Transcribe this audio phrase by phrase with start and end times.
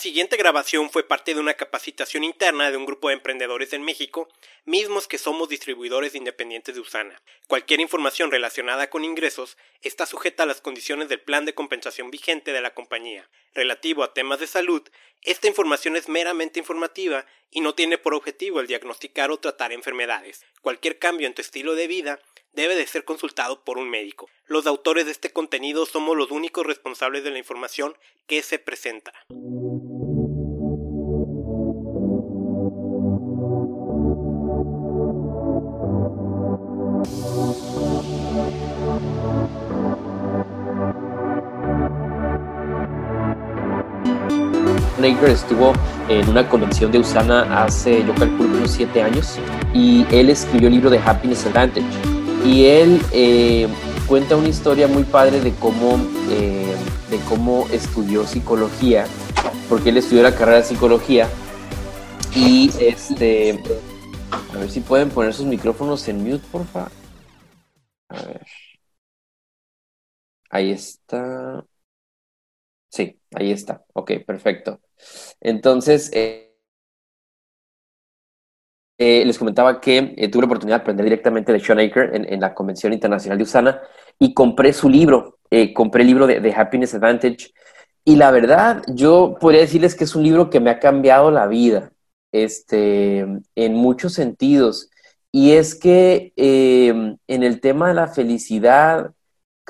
[0.00, 4.28] siguiente grabación fue parte de una capacitación interna de un grupo de emprendedores en México,
[4.64, 7.20] mismos que somos distribuidores independientes de Usana.
[7.46, 12.52] Cualquier información relacionada con ingresos está sujeta a las condiciones del plan de compensación vigente
[12.52, 13.28] de la compañía.
[13.54, 14.82] Relativo a temas de salud,
[15.22, 20.46] esta información es meramente informativa y no tiene por objetivo el diagnosticar o tratar enfermedades.
[20.62, 22.20] Cualquier cambio en tu estilo de vida
[22.52, 24.30] debe de ser consultado por un médico.
[24.46, 27.96] Los autores de este contenido somos los únicos responsables de la información
[28.26, 29.12] que se presenta.
[45.00, 45.72] Naker estuvo
[46.08, 49.38] en una convención de Usana hace, yo calculo, unos siete años
[49.74, 51.86] y él escribió el libro de Happiness Advantage.
[52.44, 53.68] Y él eh,
[54.06, 55.98] cuenta una historia muy padre de cómo,
[56.30, 56.74] eh,
[57.10, 59.06] de cómo estudió psicología,
[59.68, 61.28] porque él estudió la carrera de psicología.
[62.34, 63.62] Y este,
[64.30, 66.88] a ver si pueden poner sus micrófonos en mute, porfa.
[68.08, 68.46] A ver.
[70.50, 71.64] Ahí está.
[72.90, 73.84] Sí, ahí está.
[73.94, 74.80] Ok, perfecto.
[75.40, 76.56] Entonces, eh,
[78.98, 82.40] eh, les comentaba que eh, tuve la oportunidad de aprender directamente de Sean Aker en,
[82.40, 83.80] la Convención Internacional de Usana
[84.18, 85.38] y compré su libro,
[85.74, 87.52] compré el libro de, Happiness Advantage.
[88.04, 91.46] Y la verdad, yo podría decirles que es un libro que me ha cambiado la
[91.46, 91.92] vida,
[92.32, 93.20] este,
[93.54, 94.90] en muchos sentidos.
[95.32, 99.12] Y es que en el tema de la felicidad,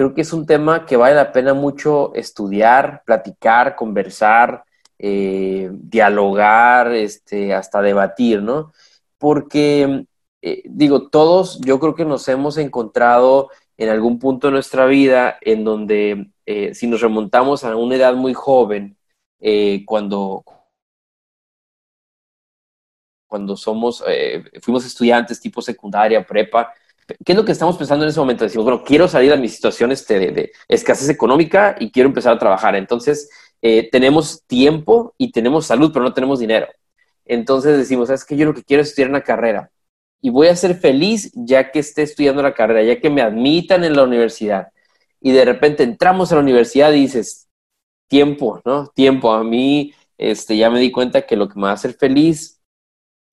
[0.01, 4.65] creo que es un tema que vale la pena mucho estudiar, platicar, conversar,
[4.99, 8.73] eh, dialogar, este, hasta debatir, ¿no?
[9.19, 10.07] Porque,
[10.41, 15.37] eh, digo, todos yo creo que nos hemos encontrado en algún punto de nuestra vida
[15.43, 18.97] en donde eh, si nos remontamos a una edad muy joven,
[19.85, 20.45] cuando,
[23.27, 24.03] cuando somos,
[24.63, 26.73] fuimos estudiantes tipo secundaria, prepa,
[27.25, 28.45] ¿qué es lo que estamos pensando en ese momento?
[28.45, 32.39] Decimos, bueno, quiero salir de mi situación este, de, escasez económica y quiero empezar a
[32.39, 32.77] trabajar.
[32.77, 33.31] Entonces,
[33.63, 36.69] eh, tenemos tiempo y tenemos salud, pero no tenemos dinero.
[37.25, 39.71] Entonces decimos, es que yo lo que quiero es estudiar una carrera
[40.21, 43.85] y voy a ser feliz ya que esté estudiando la carrera, ya que me admitan
[43.85, 44.69] en la universidad.
[45.21, 47.49] Y de repente entramos a la universidad y dices,
[48.09, 48.89] tiempo, ¿no?
[48.89, 49.33] Tiempo.
[49.33, 52.60] A mí este, ya me di cuenta que lo que me va a hacer feliz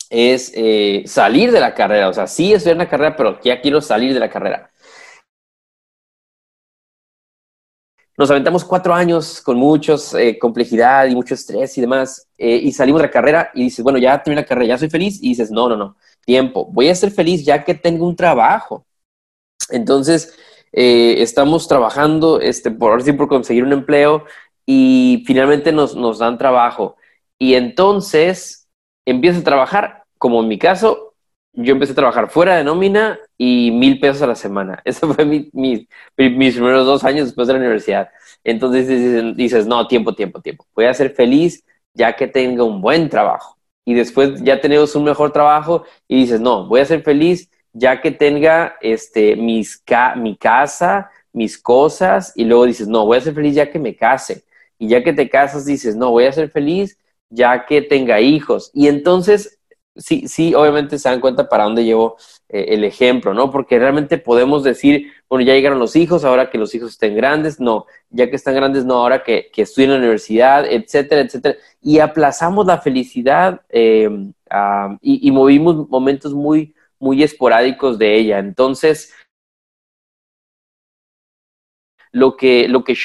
[0.09, 2.09] es eh, salir de la carrera.
[2.09, 4.71] O sea, sí estudiar una carrera, pero ya quiero salir de la carrera.
[8.17, 12.71] Nos aventamos cuatro años con mucha eh, complejidad y mucho estrés y demás, eh, y
[12.71, 15.29] salimos de la carrera y dices, bueno, ya terminé la carrera, ya soy feliz, y
[15.29, 18.87] dices, no, no, no, tiempo, voy a ser feliz ya que tengo un trabajo.
[19.69, 20.33] Entonces,
[20.71, 24.25] estamos trabajando este, por, por conseguir un empleo
[24.65, 26.97] y finalmente nos, nos dan trabajo.
[27.37, 28.66] Y entonces
[29.07, 31.15] empiezo a trabajar, como en mi caso,
[31.53, 34.81] yo empecé a trabajar fuera de nómina y mil pesos a la semana.
[34.85, 38.09] Eso fue mi, mis primeros dos años después de la universidad.
[38.43, 40.65] Entonces dices, no, tiempo, tiempo, tiempo.
[40.75, 41.63] Voy a ser feliz
[41.93, 43.57] ya que tenga un buen trabajo.
[43.85, 48.01] Y después ya tenemos un mejor trabajo y dices, no, voy a ser feliz ya
[48.01, 49.81] que tenga este, mis
[50.17, 52.33] mi casa, mis cosas.
[52.35, 54.43] Y luego dices, no, voy a ser feliz ya que me case.
[54.77, 56.97] Y ya que te casas, dices, no, voy a ser feliz
[57.29, 58.71] ya que tenga hijos.
[58.73, 59.59] Y entonces,
[59.95, 62.17] sí, sí, obviamente se dan cuenta para dónde llevo
[62.49, 63.51] eh, el ejemplo, ¿no?
[63.51, 67.59] Porque realmente podemos decir, bueno, ya llegaron los hijos, ahora que los hijos estén grandes,
[67.59, 71.57] no, ya que están grandes, no, ahora que, que estudien en la universidad, etcétera, etcétera.
[71.81, 74.09] Y aplazamos la felicidad eh,
[75.01, 78.39] y, y movimos momentos muy, muy esporádicos de ella.
[78.39, 79.13] Entonces,
[82.17, 82.95] lo que, lo que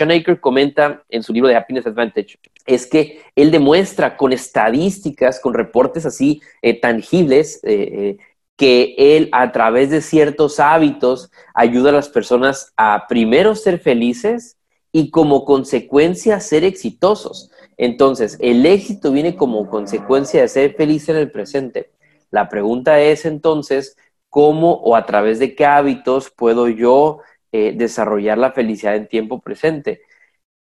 [0.41, 6.07] comenta en su libro de Happiness Advantage es que él demuestra con estadísticas, con reportes
[6.07, 8.17] así eh, tangibles, eh, eh,
[8.57, 14.57] que él a través de ciertos hábitos ayuda a las personas a primero ser felices
[14.93, 17.51] y como consecuencia ser exitosos.
[17.77, 21.91] Entonces, el éxito viene como consecuencia de ser feliz en el presente.
[22.31, 23.97] La pregunta es entonces,
[24.31, 27.21] ¿cómo o a través de qué hábitos puedo yo
[27.53, 30.03] eh, desarrollar la felicidad en tiempo presente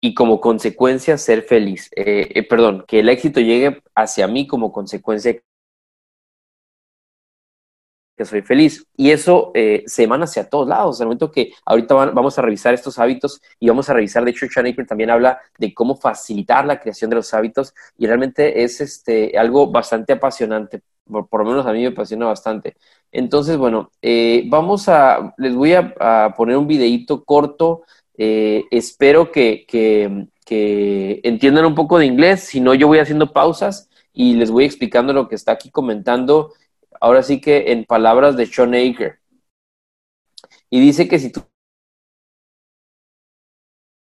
[0.02, 1.90] y como consecuencia ser feliz.
[1.96, 5.40] Eh, eh, perdón, que el éxito llegue hacia mí como consecuencia
[8.18, 8.86] que soy feliz.
[8.96, 9.52] Y eso
[9.86, 11.00] se emana hacia todos lados.
[11.00, 14.46] El momento que ahorita vamos a revisar estos hábitos y vamos a revisar, de hecho,
[14.48, 19.38] Shanaker también habla de cómo facilitar la creación de los hábitos y realmente es este,
[19.38, 22.76] algo bastante apasionante por, lo menos a mí me apasiona bastante.
[23.12, 27.84] Entonces, bueno, eh, vamos a, les voy a, poner un videito corto.
[28.18, 33.90] Eh, espero que, que entiendan un poco de inglés, si no yo voy haciendo pausas
[34.14, 36.54] y les voy explicando lo que está aquí comentando,
[37.02, 39.20] ahora sí que en palabras de Sean Aker.
[40.70, 41.44] Y dice que si tú,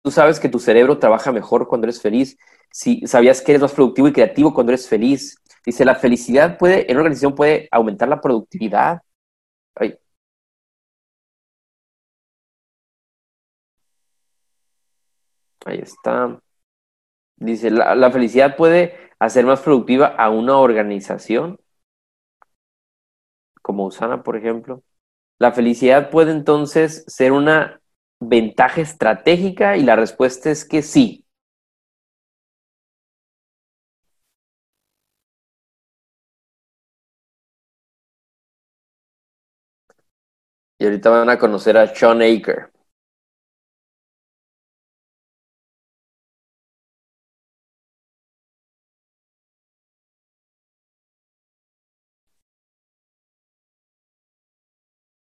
[0.02, 2.38] tú sabes que tu cerebro trabaja mejor cuando eres feliz,
[2.70, 5.36] si sabías que eres más productivo y creativo cuando eres feliz.
[5.68, 9.02] Dice, la felicidad puede, en una organización puede aumentar la productividad.
[15.66, 16.40] Ahí está.
[17.36, 21.60] Dice, la, la felicidad puede hacer más productiva a una organización,
[23.60, 24.82] como Usana, por ejemplo.
[25.38, 27.82] La felicidad puede entonces ser una
[28.20, 31.26] ventaja estratégica y la respuesta es que sí.
[40.80, 42.72] Y ahorita van a conocer a Sean Aker.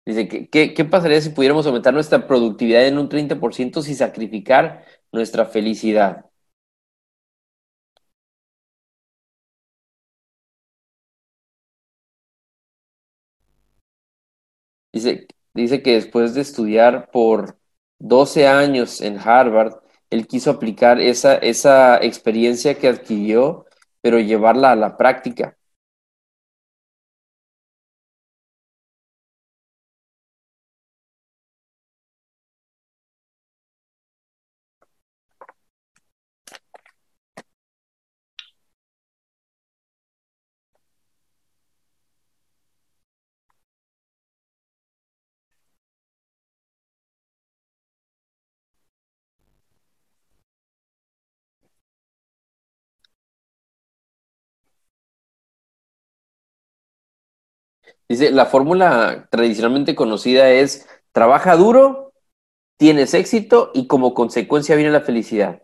[0.06, 5.46] Dice, ¿qué, qué, pasaría si pudiéramos aumentar nuestra productividad en un 30% sin sacrificar nuestra
[5.46, 6.26] felicidad?
[15.04, 17.58] Dice, dice que después de estudiar por
[18.00, 19.76] 12 años en Harvard,
[20.10, 23.66] él quiso aplicar esa, esa experiencia que adquirió,
[24.02, 25.58] pero llevarla a la práctica.
[58.10, 62.14] Dice, la fórmula tradicionalmente conocida es trabaja duro,
[62.78, 65.62] tienes éxito y como consecuencia viene la felicidad.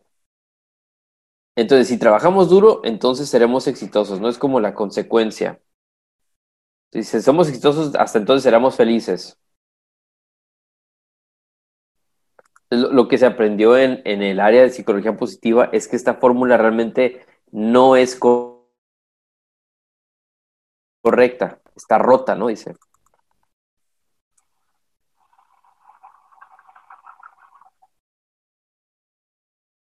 [1.56, 5.60] Entonces, si trabajamos duro, entonces seremos exitosos, no es como la consecuencia.
[6.92, 9.40] Si somos exitosos, hasta entonces seremos felices.
[12.70, 16.58] Lo que se aprendió en, en el área de psicología positiva es que esta fórmula
[16.58, 18.20] realmente no es
[21.02, 22.48] correcta está rota, ¿no?
[22.48, 22.76] Dice.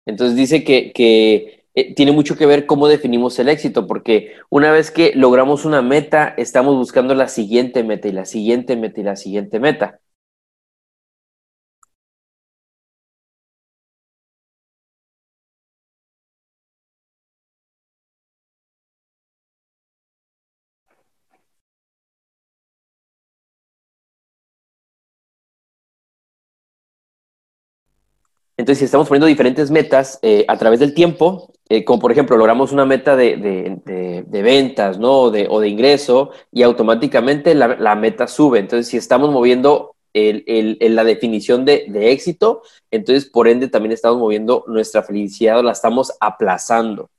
[0.06, 4.70] Entonces dice que, que eh, tiene mucho que ver cómo definimos el éxito, porque una
[4.70, 9.04] vez que logramos una meta, estamos buscando la siguiente meta y la siguiente meta y
[9.04, 10.00] la siguiente meta.
[28.56, 32.36] Entonces, si estamos poniendo diferentes metas eh, a través del tiempo, eh, como por ejemplo,
[32.36, 35.22] logramos una meta de, de, ventas, ¿no?
[35.22, 38.58] O de, o de ingreso, y automáticamente la, la, meta sube.
[38.58, 44.18] Entonces, si estamos moviendo el, el, la definición de, éxito, entonces por ende también estamos
[44.18, 47.10] moviendo nuestra felicidad o la estamos aplazando.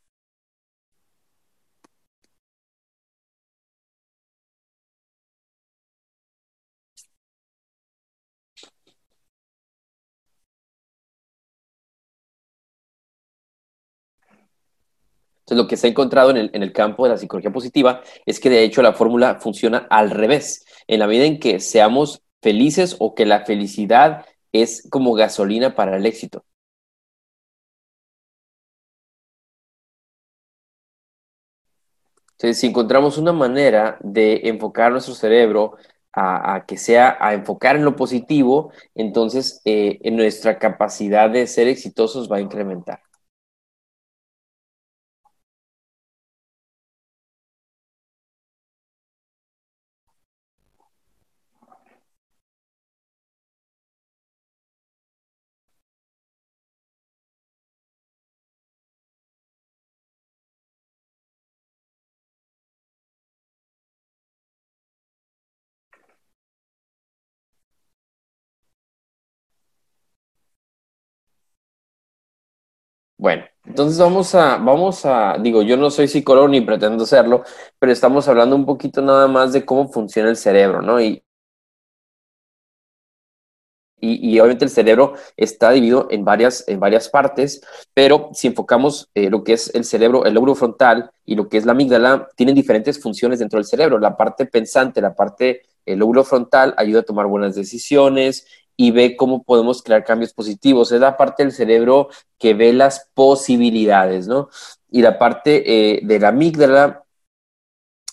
[15.46, 18.50] Entonces, lo que se ha encontrado en el, campo de la psicología positiva es que
[18.50, 20.66] de hecho la fórmula funciona al revés.
[20.88, 25.98] En la medida en que seamos felices o que la felicidad es como gasolina para
[25.98, 26.46] el éxito.
[32.32, 35.78] Entonces, si encontramos una manera de enfocar nuestro cerebro
[36.12, 41.48] a, a que sea a enfocar en lo positivo, entonces eh, en nuestra capacidad de
[41.48, 43.05] ser exitosos va a incrementar.
[73.26, 77.44] Bueno, entonces vamos a, vamos a, digo, yo no soy psicólogo ni pretendo serlo,
[77.80, 81.02] pero estamos hablando un poquito nada más de cómo funciona el cerebro, ¿no?
[81.02, 81.24] Y,
[84.00, 87.62] y, obviamente el cerebro está dividido en varias, en varias partes,
[87.96, 91.58] pero si enfocamos eh, lo que es el cerebro, el lóbulo frontal y lo que
[91.58, 93.98] es la amígdala, tienen diferentes funciones dentro del cerebro.
[93.98, 98.46] La parte pensante, la parte, el lóbulo frontal ayuda a tomar buenas decisiones
[98.78, 100.92] y ve cómo podemos crear cambios positivos.
[100.92, 104.50] Es la parte del cerebro que ve las posibilidades, ¿no?
[104.90, 107.04] Y la parte eh, de la amígdala,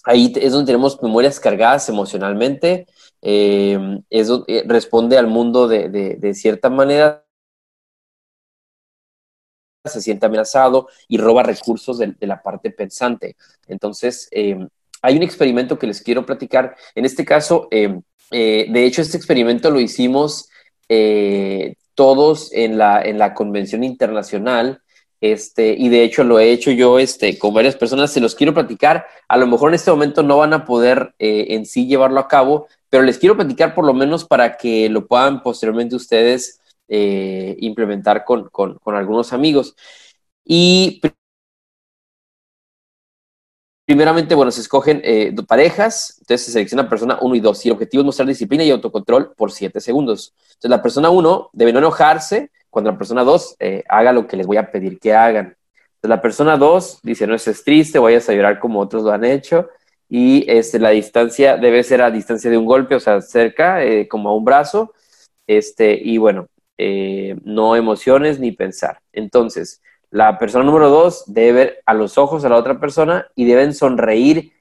[0.05, 2.87] ahí es donde tenemos memorias cargadas emocionalmente,
[3.23, 3.79] eh,
[4.11, 7.25] eso eh, responde al mundo de, cierta manera,
[9.85, 13.37] se siente amenazado y roba recursos de, la parte pensante.
[13.69, 14.59] Entonces, eh,
[15.03, 16.77] hay un experimento que les quiero platicar.
[16.95, 20.49] En este caso, de hecho, este experimento lo hicimos
[21.95, 24.81] todos en la, en la convención internacional.
[25.21, 28.55] Este, y de hecho lo he hecho yo este, con varias personas, se los quiero
[28.55, 29.07] platicar.
[29.29, 32.67] A lo mejor en este momento no van a poder en sí llevarlo a cabo,
[32.91, 36.61] pero les quiero platicar por lo menos para que lo puedan posteriormente ustedes
[36.95, 38.51] eh, implementar con,
[38.85, 39.75] algunos amigos.
[40.45, 41.01] Y
[43.85, 47.75] primeramente, bueno, se escogen eh, parejas, entonces se selecciona persona 1 y 2, y el
[47.75, 50.35] objetivo es mostrar disciplina y autocontrol por 7 segundos.
[50.49, 54.37] Entonces la persona 1 debe no enojarse cuando la persona 2 eh, haga lo que
[54.37, 55.57] les voy a pedir que hagan.
[55.97, 59.25] Entonces la persona 2 dice, no es triste, vayas a llorar como otros lo han
[59.25, 59.69] hecho
[60.15, 64.07] y este, la distancia debe ser a distancia de un golpe, o sea, cerca, eh,
[64.09, 64.93] como a un brazo,
[65.47, 69.01] este, y bueno, eh, no emociones ni pensar.
[69.15, 69.81] Entonces,
[70.13, 73.75] la persona número dos debe ver a los ojos a la otra persona y deben
[73.75, 74.53] sonreír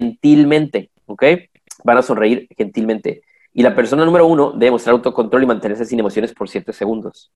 [0.00, 1.22] gentilmente, ¿ok?
[1.84, 3.22] Van a sonreír gentilmente.
[3.52, 7.32] Y la persona número uno debe mostrar autocontrol y mantenerse sin emociones por siete segundos.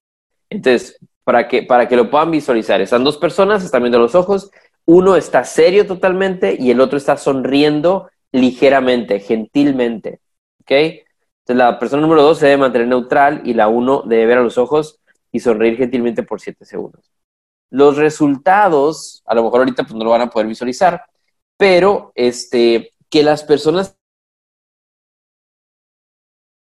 [0.49, 4.51] Entonces, para que, para que lo puedan visualizar, están dos personas, están viendo los ojos
[4.89, 10.19] uno está serio totalmente y el otro está sonriendo ligeramente, gentilmente.
[10.61, 10.71] ¿Ok?
[11.49, 14.59] La persona número dos se debe mantener neutral y la uno debe ver a los
[14.59, 14.99] ojos
[15.31, 17.11] y sonreír gentilmente por siete segundos.
[17.71, 21.03] Los resultados, a lo mejor ahorita pues, no lo van a poder visualizar,
[21.57, 23.95] pero este, que las personas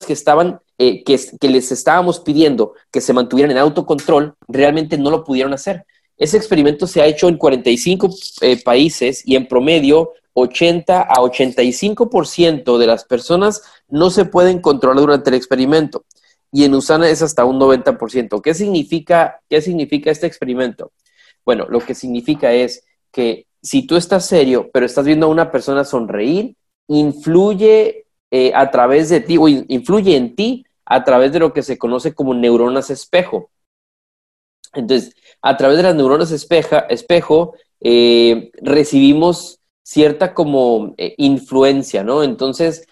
[0.07, 5.11] que estaban, eh, que, que les estábamos pidiendo que se mantuvieran en autocontrol, realmente no
[5.11, 5.85] lo pudieron hacer.
[6.17, 12.79] Ese experimento se ha hecho en 45 eh, países y en promedio 80 a 85%
[12.79, 16.05] de las personas no se pueden controlar durante el experimento.
[16.53, 18.41] Y en Usana es hasta un 90%.
[18.41, 20.93] ¿Qué significa, qué significa este experimento?
[21.45, 25.51] Bueno, lo que significa es que si tú estás serio, pero estás viendo a una
[25.51, 26.57] persona sonreír,
[26.89, 31.63] influye eh, a través de ti o influye en ti a través de lo que
[31.63, 33.51] se conoce como neuronas espejo.
[34.73, 42.23] Entonces, a través de las neuronas espejo, eh, recibimos cierta como eh, influencia, ¿no?
[42.23, 42.87] Entonces,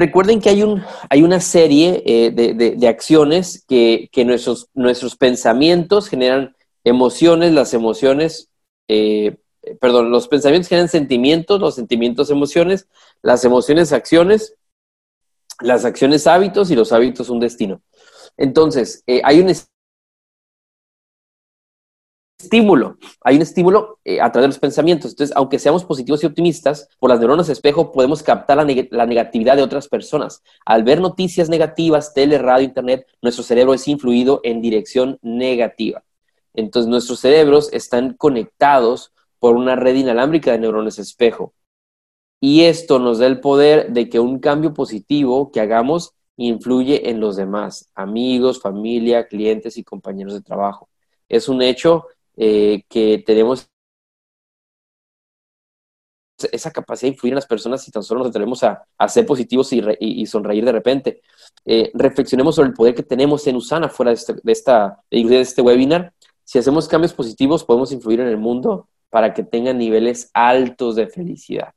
[0.00, 6.56] recuerden que hay, un, hay una serie eh, de, acciones que, nuestros, nuestros pensamientos generan
[6.84, 8.48] emociones, las emociones,
[9.80, 12.88] perdón, los pensamientos generan sentimientos, los sentimientos emociones,
[13.22, 14.54] las emociones acciones,
[15.60, 17.82] las acciones hábitos y los hábitos un destino.
[18.36, 19.50] Entonces, hay un
[22.42, 25.12] estímulo, hay un estímulo eh, a través de los pensamientos.
[25.12, 29.56] Entonces, aunque seamos positivos y optimistas, por las neuronas espejo podemos captar la, la, negatividad
[29.56, 30.42] de otras personas.
[30.64, 36.02] Al ver noticias negativas, tele, radio, internet, nuestro cerebro es influido en dirección negativa.
[36.54, 41.54] Entonces, nuestros cerebros están conectados por una red inalámbrica de neuronas espejo.
[42.40, 47.20] Y esto nos da el poder de que un cambio positivo que hagamos influye en
[47.20, 50.88] los demás, amigos, familia, clientes y compañeros de trabajo.
[51.28, 52.06] Es un hecho
[52.36, 53.70] eh, que tenemos
[56.52, 59.70] esa capacidad de influir en las personas si tan solo nos atrevemos a, ser positivos
[59.72, 61.22] y, sonreír de repente.
[61.64, 65.62] Eh, reflexionemos sobre el poder que tenemos en Usana fuera de, este, esta, de este
[65.62, 66.12] webinar.
[66.44, 71.08] Si hacemos cambios positivos, podemos influir en el mundo para que tengan niveles altos de
[71.08, 71.74] felicidad.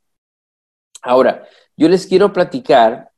[1.02, 1.46] Ahora,
[1.76, 3.10] yo les quiero platicar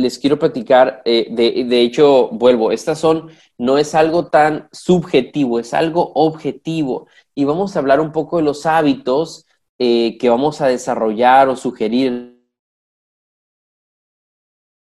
[0.00, 5.74] les quiero platicar, eh, de, hecho, vuelvo, estas son, no es algo tan subjetivo, es
[5.74, 7.06] algo objetivo.
[7.34, 9.46] Y vamos a hablar un poco de los hábitos
[9.78, 12.36] eh, que vamos a desarrollar o sugerir,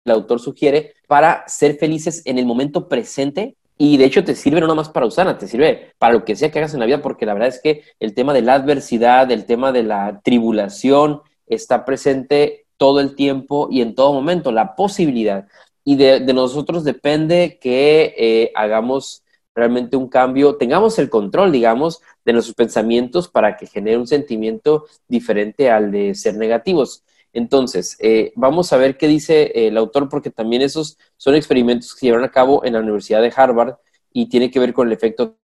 [0.04, 3.56] el autor sugiere, para ser felices en el momento presente.
[3.76, 6.36] Y de hecho te sirve no nada más para Usana, te sirve para lo que
[6.36, 8.54] sea que hagas en la vida, porque la verdad es que el tema de la
[8.54, 14.52] adversidad, el tema de la tribulación, está presente todo el tiempo y en todo momento,
[14.52, 15.46] la posibilidad.
[15.84, 19.22] Y de, nosotros depende que eh, hagamos
[19.54, 24.86] realmente un cambio, tengamos el control, digamos, de nuestros pensamientos para que genere un sentimiento
[25.06, 27.04] diferente al de ser negativos.
[27.32, 32.00] Entonces, eh, vamos a ver qué dice el autor, porque también esos son experimentos que
[32.00, 33.76] se llevaron a cabo en la Universidad de Harvard
[34.12, 35.36] y tiene que ver con el efecto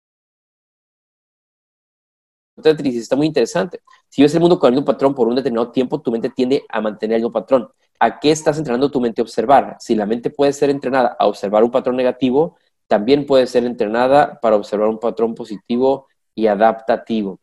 [2.63, 2.97] Tetris.
[2.97, 3.81] Está muy interesante.
[4.09, 6.81] Si ves el mundo con el patrón por un determinado tiempo, tu mente tiende a
[6.81, 7.69] mantener el patrón.
[8.01, 9.77] ¿A qué estás entrenando tu mente a observar?
[9.81, 14.41] Si la mente puede ser entrenada a observar un patrón negativo, también puede ser entrenada
[14.41, 17.41] para observar un patrón positivo y adaptativo.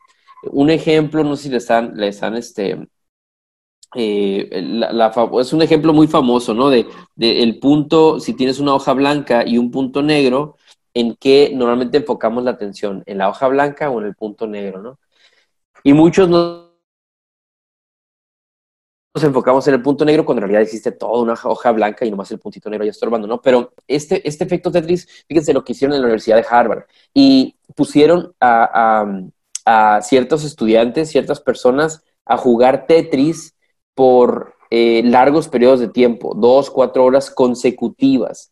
[0.51, 2.87] Un ejemplo, no sé si les han, les han este,
[3.95, 4.49] eh,
[5.39, 6.69] es un ejemplo muy famoso, ¿no?
[6.69, 10.57] De, de, el punto, si tienes una hoja blanca y un punto negro,
[10.93, 14.81] en qué normalmente enfocamos la atención, en la hoja blanca o en el punto negro,
[14.81, 14.99] ¿no?
[15.85, 16.65] Y muchos nos
[19.21, 22.31] enfocamos en el punto negro cuando en realidad existe toda una hoja blanca y nomás
[22.31, 23.39] el puntito negro ya estorbando, ¿no?
[23.39, 27.55] Pero este, este efecto Tetris, fíjense lo que hicieron en la Universidad de Harvard y
[27.75, 29.05] pusieron a,
[29.63, 33.53] a, a ciertos estudiantes, ciertas personas a jugar Tetris
[33.93, 38.51] por eh, largos periodos de tiempo, dos, cuatro horas consecutivas.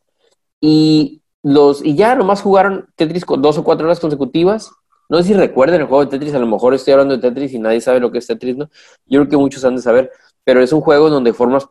[0.62, 4.72] Y, los, y ya nomás jugaron Tetris con dos o cuatro horas consecutivas.
[5.10, 7.54] No sé si recuerden el juego de Tetris, a lo mejor estoy hablando de Tetris
[7.54, 8.70] y nadie sabe lo que es Tetris, ¿no?
[9.06, 10.12] Yo creo que muchos han de saber,
[10.44, 11.66] pero es un juego donde formas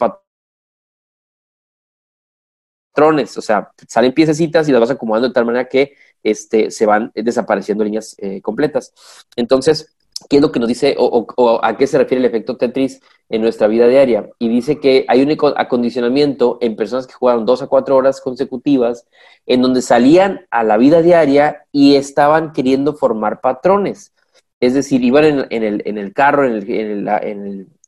[2.95, 6.87] patrones, o sea, salen piececitas y las vas acomodando de tal manera que este, se
[6.87, 8.93] van desapareciendo líneas eh, completas.
[9.37, 9.95] Entonces,
[10.29, 13.43] qué es lo que nos dice o, a qué se refiere el efecto Tetris en
[13.43, 14.29] nuestra vida diaria.
[14.39, 19.07] Y dice que hay un acondicionamiento en personas que jugaron dos a cuatro horas consecutivas,
[19.47, 24.13] en donde salían a la vida diaria y estaban queriendo formar patrones.
[24.61, 26.69] Es decir, iban en, el, en el, carro, en el,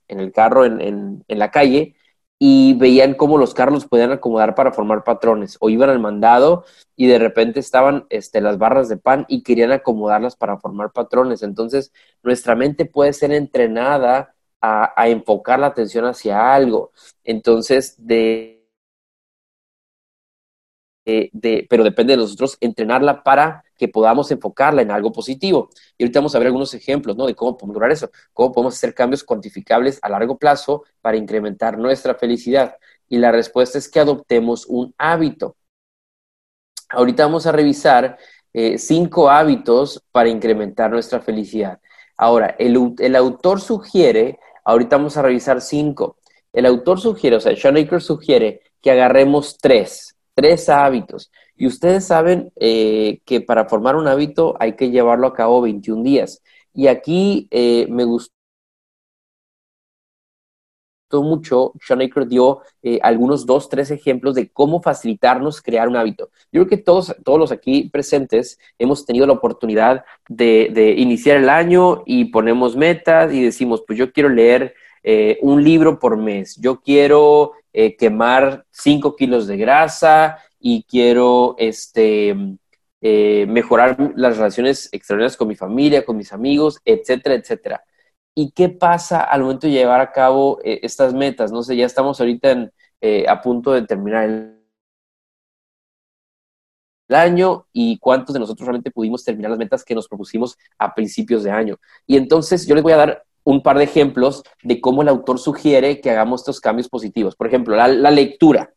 [0.08, 1.94] en el, carro, en, la calle,
[2.38, 5.56] y veían cómo los carros podían acomodar para formar patrones.
[5.60, 6.64] O iban al mandado
[6.96, 11.42] y de repente estaban este, las barras de pan y querían acomodarlas para formar patrones.
[11.42, 16.92] Entonces, nuestra mente puede ser entrenada a, enfocar la atención hacia algo.
[17.24, 18.64] Entonces, de
[21.06, 25.70] eh, de, pero depende de nosotros entrenarla para que podamos enfocarla en algo positivo.
[25.98, 27.26] Y ahorita vamos a ver algunos ejemplos ¿no?
[27.26, 31.78] de cómo podemos lograr eso, cómo podemos hacer cambios cuantificables a largo plazo para incrementar
[31.78, 32.76] nuestra felicidad.
[33.08, 35.56] Y la respuesta es que adoptemos un hábito.
[36.88, 38.18] Ahorita vamos a revisar
[38.52, 41.80] eh, cinco hábitos para incrementar nuestra felicidad.
[42.16, 46.18] Ahora, el, el, autor sugiere, ahorita vamos a revisar cinco.
[46.52, 51.30] El autor sugiere, o sea, Sean Aker sugiere que agarremos tres tres hábitos.
[51.56, 56.02] Y ustedes saben eh, que para formar un hábito hay que llevarlo a cabo 21
[56.02, 56.42] días.
[56.72, 58.32] Y aquí eh, me gustó
[61.12, 66.30] mucho, Sean Aker dio eh, algunos dos, tres ejemplos de cómo facilitarnos crear un hábito.
[66.50, 71.48] Yo creo que todos, todos los aquí presentes hemos tenido la oportunidad de, iniciar el
[71.48, 74.74] año y ponemos metas y decimos, pues yo quiero leer
[75.42, 82.34] un libro por mes, yo quiero eh, quemar 5 kilos de grasa y quiero este,
[83.02, 87.84] eh, mejorar las relaciones extraordinarias con mi familia, con mis amigos, etcétera, etcétera.
[88.34, 91.52] ¿Y qué pasa al momento de llevar a cabo eh, estas metas?
[91.52, 92.70] No sé, ya estamos ahorita
[93.28, 94.24] a punto de terminar
[97.08, 100.94] el año y cuántos de nosotros realmente pudimos terminar las metas que nos propusimos a
[100.94, 101.78] principios de año.
[102.06, 105.38] Y entonces yo les voy a dar un par de ejemplos de cómo el autor
[105.38, 107.36] sugiere que hagamos estos cambios positivos.
[107.36, 108.73] Por ejemplo, la, lectura.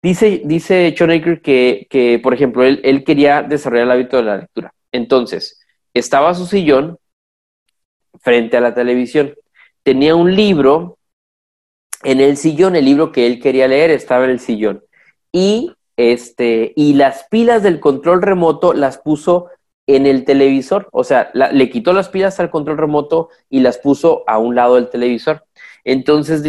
[0.00, 0.94] Dice, dice
[1.42, 4.72] que, que, por ejemplo, él, él, quería desarrollar el hábito de la lectura.
[4.92, 5.60] Entonces,
[5.92, 6.98] estaba su sillón
[8.20, 9.34] frente a la televisión.
[9.82, 10.98] Tenía un libro
[12.04, 14.84] en el sillón, el libro que él quería leer estaba en el sillón.
[15.32, 19.50] Y, este, y las pilas del control remoto las puso
[19.88, 24.22] en el televisor, o sea, le quitó las pilas al control remoto y las puso
[24.26, 25.46] a un lado del televisor.
[25.82, 26.42] Entonces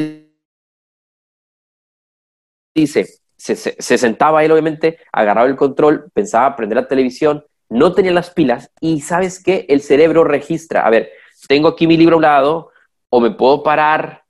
[2.76, 3.08] dice,
[3.40, 8.32] se, se, sentaba él obviamente, agarraba el control, pensaba prender la televisión, no tenía las
[8.32, 11.10] pilas y sabes qué, el cerebro registra, a ver,
[11.48, 12.72] tengo aquí mi libro a un lado,
[13.10, 14.24] o me puedo parar,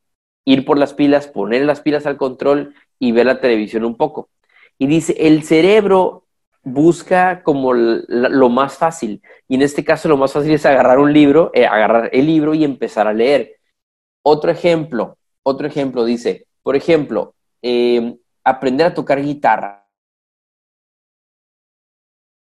[0.46, 4.30] ir por las pilas, poner las pilas al control y ver la televisión un poco.
[4.78, 6.26] Y dice, el cerebro
[6.64, 9.22] busca como lo más fácil.
[9.48, 12.54] Y en este caso lo más fácil es agarrar un libro, eh, agarrar el libro
[12.54, 13.58] y empezar a leer.
[14.24, 18.18] Otro ejemplo, otro ejemplo dice, por ejemplo, em,
[18.50, 19.86] aprender a tocar guitarra.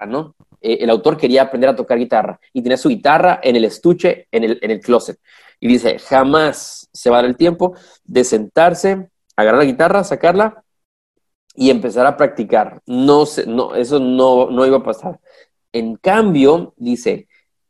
[0.05, 0.35] ¿no?
[0.61, 4.27] Eh, el autor quería aprender a tocar guitarra y tenía su guitarra en el estuche,
[4.31, 5.19] en el, en el closet.
[5.59, 10.63] Y dice, jamás se va a dar el tiempo de sentarse, agarrar la guitarra, sacarla
[11.55, 12.81] y empezar a practicar.
[12.85, 15.19] No, no eso no, no iba a pasar.
[15.71, 17.27] En cambio, dice,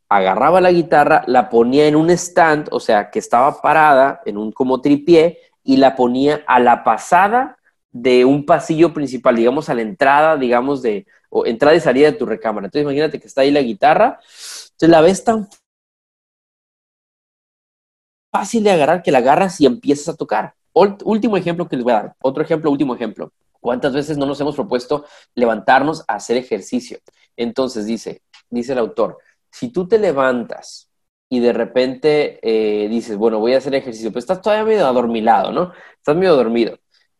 [0.08, 4.52] agarraba la guitarra, la ponía en un stand, o sea, que estaba parada en un
[4.52, 7.58] como tripié, y la ponía a la pasada
[7.94, 12.18] de un pasillo principal, digamos, a la entrada, digamos, de, o entrada y salida de
[12.18, 12.66] tu recámara.
[12.66, 15.48] Entonces, imagínate que está ahí la guitarra, entonces la ves tan
[18.32, 20.54] fácil de agarrar que la agarras y empiezas a tocar.
[20.72, 22.16] Último ejemplo que les voy a dar.
[22.20, 23.32] Otro ejemplo, último ejemplo.
[23.60, 25.04] ¿Cuántas veces no nos hemos propuesto
[25.36, 26.98] levantarnos a hacer ejercicio?
[27.36, 29.18] Entonces dice, dice el autor,
[29.52, 30.90] si tú te levantas
[31.28, 35.52] y de repente eh, dices, bueno, voy a hacer ejercicio, pero estás todavía medio adormilado,
[35.52, 35.72] ¿no?
[35.96, 36.76] Estás medio dormido.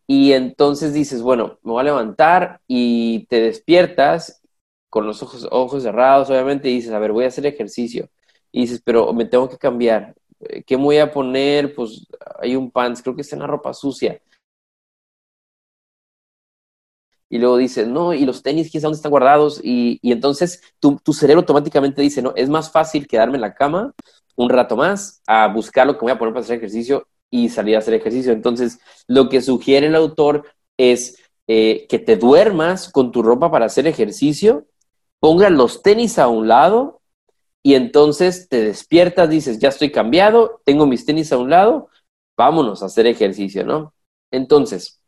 [0.07, 4.43] Y entonces dices, bueno, me voy a levantar y te despiertas
[4.91, 8.11] con los ojos, ojos cerrados, obviamente, y dices, a ver, voy a hacer ejercicio.
[8.53, 10.15] Y dices, pero me tengo que cambiar.
[10.41, 11.75] Eh, ¿qué me voy a poner?
[11.75, 12.07] Pues
[12.41, 14.21] hay un pants, creo que está en la ropa sucia.
[17.29, 19.61] Y luego dice, no, y los tenis, ¿quién sabe dónde están guardados?
[19.65, 23.93] Y, entonces tu, tu, cerebro automáticamente dice, no, es más fácil quedarme en la cama
[24.37, 27.75] un rato más a buscar lo que voy a poner para hacer ejercicio y salir
[27.75, 28.33] a hacer ejercicio.
[28.33, 30.45] Entonces, lo que sugiere el autor
[30.79, 31.19] es
[31.49, 34.67] eh, que te duermas con tu ropa para hacer ejercicio,
[35.19, 37.01] pongas los tenis a un lado
[37.61, 41.89] y entonces te despiertas, dices, ya estoy cambiado, tengo mis tenis a un lado,
[42.37, 43.95] vámonos a hacer ejercicio, ¿no?
[44.31, 45.01] Entonces,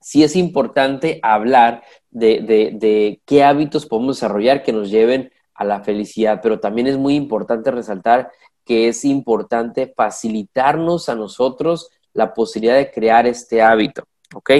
[0.00, 2.40] sí es importante hablar de,
[2.80, 7.14] de, qué hábitos podemos desarrollar que nos lleven a la felicidad, pero también es muy
[7.14, 8.30] importante resaltar
[8.68, 14.04] que es importante facilitarnos a nosotros la posibilidad de crear este hábito,
[14.34, 14.50] ¿ok?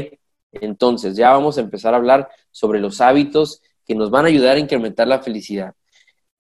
[0.53, 4.57] Entonces, ya vamos a empezar a hablar sobre los hábitos que nos van a ayudar
[4.57, 5.75] a incrementar la felicidad.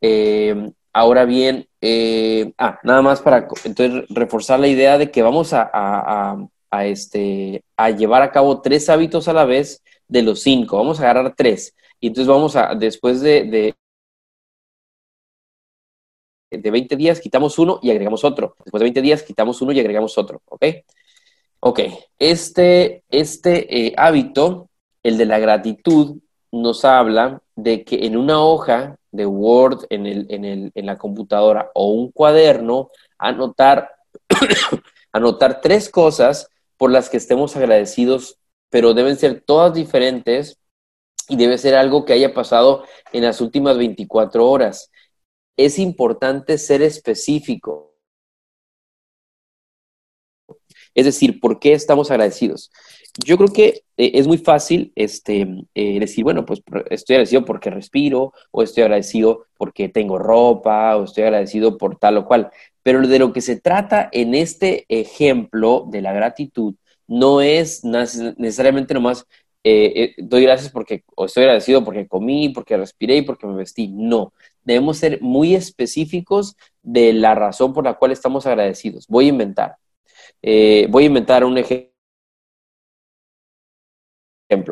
[0.00, 5.50] Eh, Ahora bien, eh, ah, nada más para entonces, reforzar la idea de que vamos
[5.52, 6.37] a,
[6.83, 10.76] este, a llevar a cabo tres hábitos a la vez de los cinco.
[10.76, 11.76] Vamos a agarrar tres.
[12.00, 13.74] Y entonces vamos a, después de, de,
[16.50, 18.56] de 20 días, quitamos uno y agregamos otro.
[18.64, 20.42] Después de 20 días, quitamos uno y agregamos otro.
[20.46, 20.64] ¿Ok?
[21.61, 21.80] Ok.
[22.18, 24.70] Este, este eh, hábito,
[25.02, 26.18] el de la gratitud,
[26.50, 30.96] nos habla de que en una hoja de Word en, el, en, el, en la
[30.96, 33.90] computadora o un cuaderno, anotar,
[35.12, 38.38] anotar tres cosas por las que estemos agradecidos,
[38.70, 40.58] pero deben ser todas diferentes
[41.28, 44.90] y debe ser algo que haya pasado en las últimas 24 horas.
[45.58, 47.96] Es importante ser específico.
[50.94, 52.70] Es decir, ¿por qué estamos agradecidos?
[53.24, 57.70] Yo creo que eh, es muy fácil este, eh, decir, bueno, pues estoy agradecido porque
[57.70, 62.50] respiro, o estoy agradecido porque tengo ropa, o estoy agradecido por tal o cual.
[62.84, 66.74] Pero de lo que se trata en este ejemplo de la gratitud
[67.08, 69.26] no es necesariamente nomás
[69.68, 73.88] eh, doy gracias porque, estoy agradecido porque comí, porque respiré y porque me vestí.
[73.88, 74.33] No,
[74.64, 79.07] debemos ser muy específicos de la razón por la cual estamos agradecidos.
[79.09, 79.76] Voy a inventar.
[80.42, 81.88] voy a inventar un ejemplo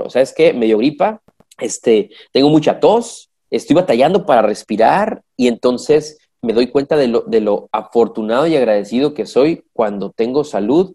[0.09, 0.53] ¿sabes qué?
[0.53, 1.23] Me dio gripa,
[1.59, 7.69] este, tengo mucha tos, estoy batallando para respirar y entonces me doy cuenta de lo
[7.73, 10.95] afortunado y agradecido que soy cuando tengo salud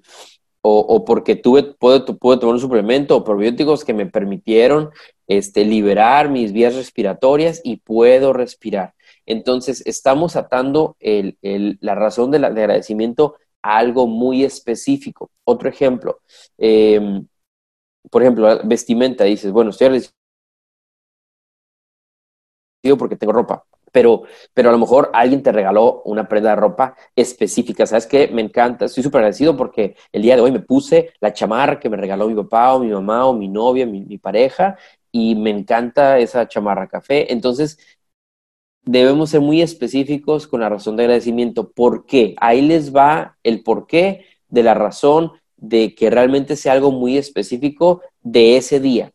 [0.61, 4.91] o, porque tuve, puedo, puedo, tomar un suplemento o probióticos que me permitieron
[5.27, 8.93] este, liberar mis vías respiratorias y puedo respirar.
[9.25, 15.31] Entonces, estamos atando el, el, la razón de, la, de, agradecimiento a algo muy específico.
[15.43, 16.21] Otro ejemplo,
[16.57, 17.21] eh,
[18.09, 20.13] por ejemplo, vestimenta, dices, bueno, estoy agradecido
[22.97, 24.23] porque tengo ropa, pero,
[24.53, 27.85] pero a lo mejor alguien te regaló una prenda de ropa específica.
[27.85, 28.27] ¿Sabes qué?
[28.27, 31.89] Me encanta, estoy súper agradecido porque el día de hoy me puse la chamarra que
[31.89, 34.77] me regaló mi papá o mi mamá o mi novia, mi, mi pareja,
[35.11, 37.31] y me encanta esa chamarra café.
[37.33, 37.77] Entonces,
[38.83, 41.71] debemos ser muy específicos con la razón de agradecimiento.
[41.71, 42.35] ¿Por qué?
[42.39, 48.01] Ahí les va el porqué de la razón de que realmente sea algo muy específico
[48.21, 49.11] de ese día.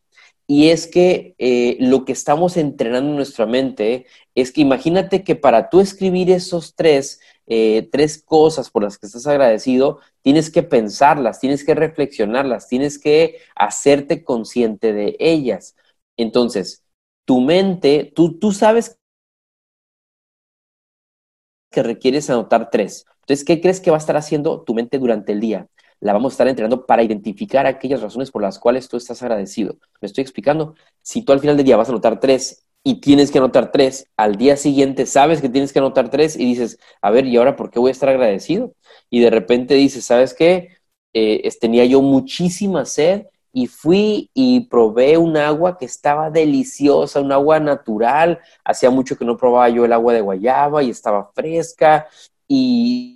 [0.49, 5.35] Y es que eh, lo que estamos entrenando en nuestra mente es que imagínate que
[5.35, 10.63] para tú escribir esos tres, eh, tres cosas por las que estás agradecido, tienes que
[10.63, 15.75] pensarlas, tienes que reflexionarlas, tienes que hacerte consciente de ellas.
[16.17, 16.85] Entonces,
[17.25, 18.99] tu mente, tú, tú sabes
[21.71, 23.07] que requieres anotar tres.
[23.21, 25.69] Entonces, ¿qué crees que va a estar haciendo tu mente durante el día?
[26.01, 29.79] La vamos a estar entrenando para identificar aquellas razones por las cuales tú estás agradecido.
[30.01, 30.75] ¿Me estoy explicando?
[31.03, 34.09] Si tú al final del día vas a anotar tres y tienes que anotar tres,
[34.17, 37.57] al día siguiente sabes que tienes que anotar tres y dices, a ver, ¿y ahora
[37.57, 38.75] por qué voy a estar agradecido?
[39.11, 40.77] Y de repente dices, ¿sabes qué?
[41.13, 47.33] Eh, tenía yo muchísima sed y fui y probé un agua que estaba deliciosa, un
[47.33, 48.39] agua natural.
[48.63, 52.07] Hacía mucho que no probaba yo el agua de guayaba y estaba fresca
[52.47, 53.16] y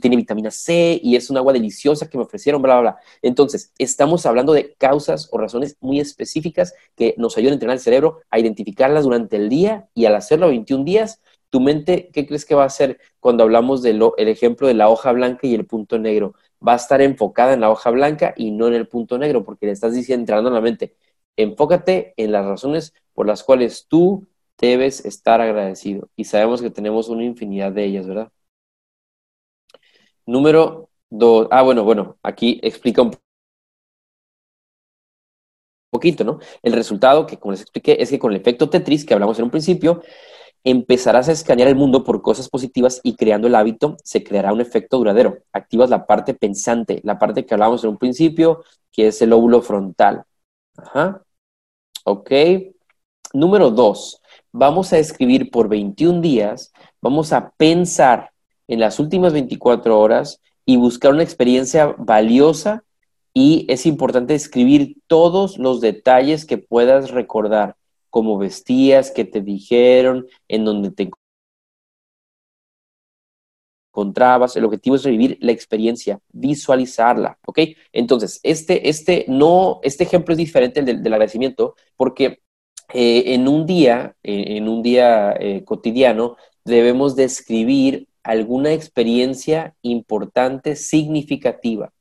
[0.00, 3.00] tiene vitamina C y es un agua deliciosa que me ofrecieron, bla, bla, bla.
[3.22, 7.80] Entonces, estamos hablando de causas o razones muy específicas que nos ayudan a entrenar el
[7.82, 12.44] cerebro a identificarlas durante el día y al hacerlo 21 días, tu mente, ¿qué crees
[12.44, 15.98] que va a hacer cuando hablamos del ejemplo de la hoja blanca y el punto
[15.98, 16.34] negro?
[16.66, 19.66] Va a estar enfocada en la hoja blanca y no en el punto negro, porque
[19.66, 20.96] le estás diciendo, entrenando a la mente,
[21.36, 24.26] enfócate en las razones por las cuales tú
[24.58, 26.08] debes estar agradecido.
[26.16, 28.32] Y sabemos que tenemos una infinidad de ellas, ¿verdad?
[30.26, 31.48] Número dos.
[31.50, 33.12] Ah, bueno, bueno, aquí explica un
[35.90, 36.38] poquito, ¿no?
[36.62, 39.44] El resultado, que como les expliqué, es que con el efecto Tetris, que hablamos en
[39.44, 40.02] un principio,
[40.64, 44.60] empezarás a escanear el mundo por cosas positivas y creando el hábito se creará un
[44.60, 45.38] efecto duradero.
[45.52, 49.62] Activas la parte pensante, la parte que hablamos en un principio, que es el óvulo
[49.62, 50.24] frontal.
[50.76, 51.22] Ajá.
[52.04, 52.30] Ok.
[53.32, 58.30] Número dos, vamos a escribir por 21 días, vamos a pensar
[58.68, 62.84] en las últimas 24 horas y buscar una experiencia valiosa
[63.32, 67.76] y es importante escribir todos los detalles que puedas recordar,
[68.10, 71.10] cómo vestías, qué te dijeron, en dónde te
[73.92, 74.56] encontrabas.
[74.56, 77.60] El objetivo es revivir la experiencia, visualizarla, ¿ok?
[77.92, 82.40] Entonces, este, este, no, este ejemplo es diferente del, del agradecimiento porque
[82.92, 90.76] eh, en un día, eh, en un día eh, cotidiano, debemos describir alguna experiencia importante,
[90.76, 91.92] significativa.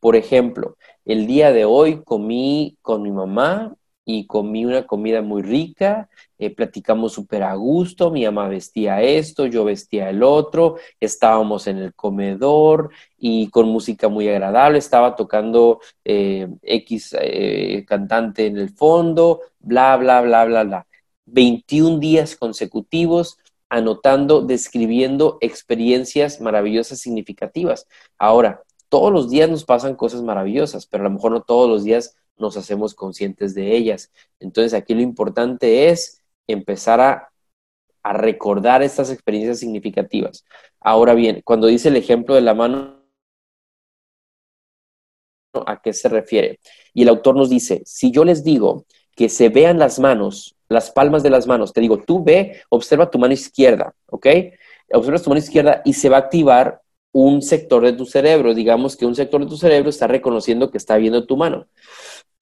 [0.00, 5.42] Por ejemplo, el día de hoy comí con mi mamá y comí una comida muy
[5.42, 11.66] rica, eh, platicamos súper a gusto, mi mamá vestía esto, yo vestía el otro, estábamos
[11.66, 18.58] en el comedor y con música muy agradable, estaba tocando eh, X eh, cantante en
[18.58, 20.86] el fondo, bla, bla, bla, bla, bla.
[21.26, 23.38] 21 días consecutivos
[23.74, 27.88] anotando, describiendo experiencias maravillosas, significativas.
[28.18, 31.82] Ahora, todos los días nos pasan cosas maravillosas, pero a lo mejor no todos los
[31.82, 34.12] días nos hacemos conscientes de ellas.
[34.38, 37.30] Entonces, aquí lo importante es empezar a,
[38.06, 40.44] recordar estas experiencias significativas.
[40.78, 43.02] Ahora bien, cuando dice el ejemplo de la mano,
[45.66, 46.60] ¿a qué se refiere?
[46.92, 48.84] Y el autor nos dice, si yo les digo
[49.16, 51.72] que se vean las manos las palmas de las manos.
[51.72, 54.26] Te digo, tú ve, observa tu mano izquierda, ¿ok?
[54.92, 56.80] Observa tu mano izquierda y se va a activar
[57.12, 58.54] un sector de tu cerebro.
[58.54, 61.66] Digamos que un sector de tu cerebro está reconociendo que está viendo tu mano.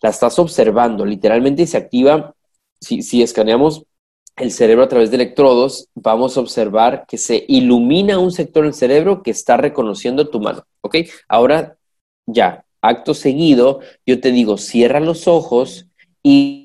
[0.00, 2.34] La estás observando, literalmente se activa,
[2.80, 3.84] si, si escaneamos
[4.36, 8.74] el cerebro a través de electrodos, vamos a observar que se ilumina un sector del
[8.74, 10.96] cerebro que está reconociendo tu mano, ¿ok?
[11.28, 11.76] Ahora,
[12.26, 15.86] ya, acto seguido, yo te digo, cierra los ojos
[16.22, 16.61] y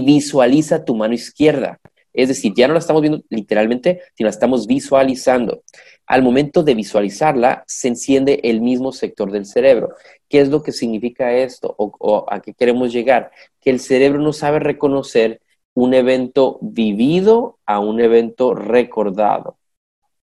[0.00, 1.80] visualiza tu mano izquierda.
[2.12, 5.62] Es decir, ya no la estamos viendo literalmente, sino la estamos visualizando.
[6.06, 9.90] Al momento de visualizarla, se enciende el mismo sector del cerebro.
[10.28, 13.32] ¿Qué es lo que significa esto o, a qué queremos llegar?
[13.60, 15.40] Que el cerebro no sabe reconocer
[15.74, 19.58] un evento vivido a un evento recordado.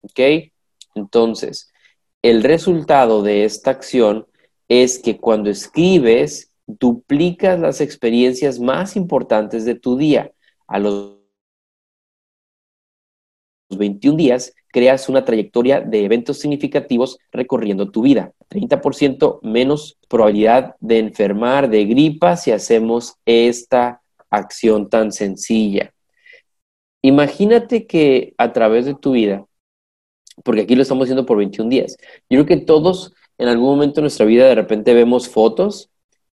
[0.01, 0.51] ¿Ok?
[0.93, 1.71] Entonces,
[2.21, 4.27] el resultado de esta acción
[4.67, 10.32] es que cuando escribes, duplicas las experiencias más importantes de tu día.
[10.67, 11.17] A los
[13.69, 18.34] 21 días creas una trayectoria de eventos significativos recorriendo tu vida.
[18.49, 25.93] 30% menos probabilidad de enfermar de gripa si hacemos esta acción tan sencilla.
[27.01, 29.45] Imagínate que a través de tu vida,
[30.43, 31.97] porque aquí lo estamos haciendo por 21 días,
[32.29, 35.89] yo creo que todos en algún momento de nuestra vida de repente vemos fotos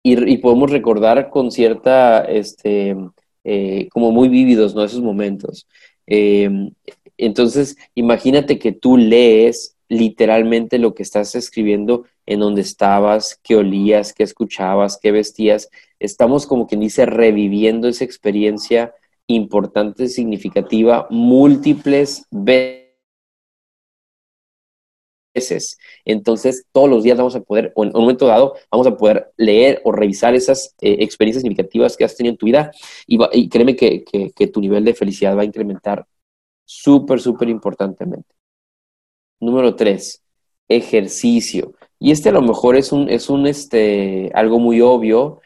[0.02, 2.96] y, podemos recordar con cierta, este,
[3.44, 4.84] eh, como muy vívidos, ¿no?
[4.84, 5.68] Esos momentos.
[6.06, 6.72] Em,
[7.16, 14.12] entonces, imagínate que tú lees literalmente lo que estás escribiendo en donde estabas, qué olías,
[14.12, 15.68] qué escuchabas, qué vestías.
[16.00, 18.94] Estamos como quien dice reviviendo esa experiencia
[19.26, 22.81] importante, significativa, múltiples veces
[25.34, 25.78] veces.
[26.04, 29.32] Entonces, todos los días vamos a poder, o en un momento dado, vamos a poder
[29.36, 32.70] leer o revisar esas eh, experiencias significativas que has tenido en tu vida
[33.06, 34.04] y, créeme que,
[34.52, 36.06] tu nivel de felicidad va a incrementar
[36.64, 38.34] súper, súper importantemente.
[39.40, 40.22] Número tres,
[40.68, 41.74] ejercicio.
[41.98, 45.40] Y este a lo mejor es un, es un, este, algo muy obvio,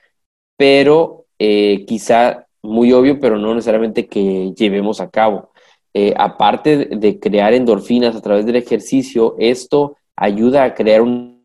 [0.56, 5.52] pero eh, quizá muy obvio, pero no necesariamente que llevemos a cabo.
[5.98, 11.42] Eh, aparte de crear endorfinas a través del ejercicio, esto ayuda a crear un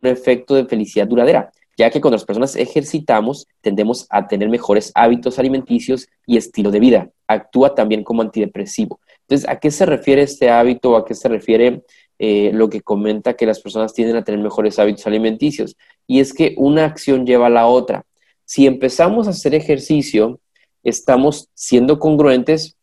[0.00, 5.38] efecto de felicidad duradera, ya que cuando las personas ejercitamos tendemos a tener mejores hábitos
[5.38, 7.10] alimenticios y estilo de vida.
[7.26, 9.00] Actúa también como antidepresivo.
[9.20, 11.82] Entonces, ¿a qué se refiere este hábito a qué se refiere
[12.18, 15.76] eh, lo que comenta que las personas tienden a tener mejores hábitos alimenticios?
[16.06, 18.06] Y es que una acción lleva a la otra.
[18.46, 20.40] Si empezamos a hacer ejercicio,
[20.88, 22.76] estamos siendo congruentes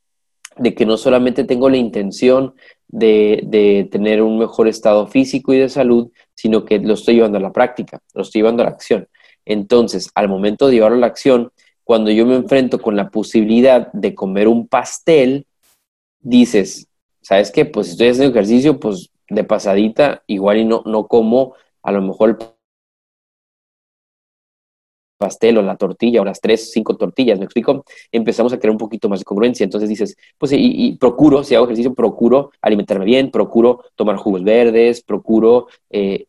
[0.58, 2.56] de que no solamente tengo la intención
[2.88, 7.41] de, tener un mejor estado físico y de salud, sino que lo estoy llevando a
[7.41, 9.08] la práctica, lo estoy llevando a la acción.
[9.46, 11.52] Entonces, al momento de llevarlo a la acción,
[11.84, 15.46] cuando yo me enfrento con la posibilidad de comer un pastel,
[16.20, 16.88] dices,
[17.22, 17.65] ¿sabes qué?
[17.65, 22.02] Pues si estoy haciendo ejercicio, pues de pasadita, igual y no, no como a lo
[22.02, 22.55] mejor el
[25.26, 27.84] pastel o la tortilla o las tres, cinco tortillas, ¿me explico?
[28.12, 29.64] Empezamos a crear un poquito más de congruencia.
[29.64, 34.44] Entonces dices, pues y, y procuro, si hago ejercicio, procuro alimentarme bien, procuro tomar jugos
[34.44, 36.28] verdes, procuro eh,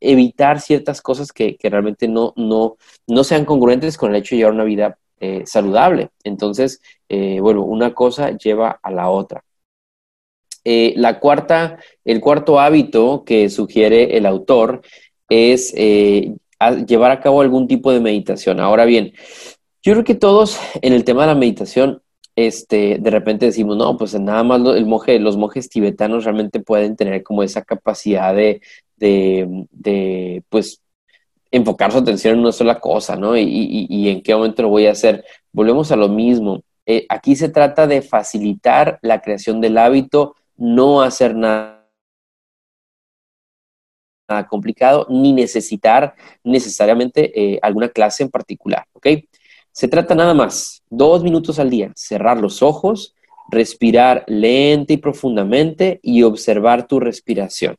[0.00, 4.54] evitar ciertas cosas que, realmente no, no, no sean congruentes con el hecho de llevar
[4.54, 6.08] una vida eh, saludable.
[6.24, 9.44] Entonces, eh, bueno, una cosa lleva a la otra.
[10.64, 14.80] la cuarta, el cuarto hábito que sugiere el autor
[15.28, 15.74] es
[16.70, 18.60] llevar a cabo algún tipo de meditación.
[18.60, 19.12] Ahora bien,
[19.82, 22.02] yo creo que todos en el tema de la meditación,
[22.36, 26.96] este, de repente decimos, no, pues nada más el monje, los monjes tibetanos realmente pueden
[26.96, 28.60] tener como esa capacidad de,
[28.96, 30.80] de, pues,
[31.50, 33.36] enfocar su atención en una sola cosa, ¿no?
[33.36, 35.24] Y, en qué momento lo voy a hacer.
[35.52, 36.62] Volvemos a lo mismo.
[36.86, 41.81] Eh, aquí se trata de facilitar la creación del hábito, no hacer nada
[44.48, 46.14] complicado ni necesitar
[46.44, 49.08] necesariamente eh, alguna clase en particular, ¿ok?
[49.72, 53.14] Se trata nada más, dos minutos al día, cerrar los ojos,
[53.48, 57.76] respirar lenta y profundamente y observar tu respiración.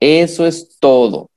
[0.00, 1.30] Eso es todo,